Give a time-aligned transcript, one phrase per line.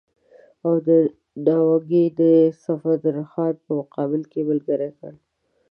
[0.65, 0.89] او د
[1.45, 2.21] ناوګۍ د
[2.63, 5.13] صفدرخان په مقابل کې یې ملګری کړ.